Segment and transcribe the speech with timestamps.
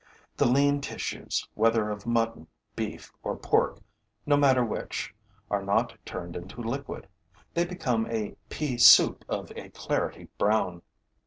[0.35, 3.77] The lean tissues, whether of mutton, beef or pork,
[4.25, 5.13] no matter which,
[5.51, 7.07] are not turned into liquid;
[7.53, 10.81] they become a pea soup of a clarety brown.